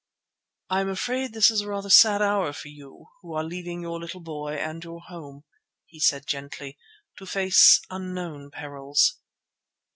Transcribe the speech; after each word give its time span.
"I 0.71 0.81
am 0.81 0.89
afraid 0.89 1.31
this 1.31 1.51
is 1.51 1.63
rather 1.63 1.85
a 1.89 1.91
sad 1.91 2.23
hour 2.23 2.53
for 2.53 2.69
you, 2.69 3.05
who 3.21 3.35
are 3.35 3.43
leaving 3.43 3.83
your 3.83 3.99
little 3.99 4.19
boy 4.19 4.53
and 4.55 4.83
your 4.83 4.99
home," 4.99 5.43
he 5.85 5.99
said 5.99 6.25
gently, 6.25 6.79
"to 7.19 7.27
face 7.27 7.79
unknown 7.91 8.49
perils." 8.49 9.17